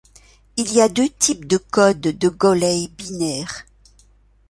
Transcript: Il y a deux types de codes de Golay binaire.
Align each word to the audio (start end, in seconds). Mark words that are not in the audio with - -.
Il 0.57 0.73
y 0.73 0.81
a 0.81 0.89
deux 0.89 1.09
types 1.09 1.45
de 1.45 1.57
codes 1.57 2.01
de 2.01 2.27
Golay 2.29 2.87
binaire. 2.97 3.67